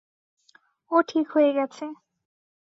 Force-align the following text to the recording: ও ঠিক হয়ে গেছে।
ও 0.91 0.97
ঠিক 1.07 1.25
হয়ে 1.33 1.51
গেছে। 1.53 1.85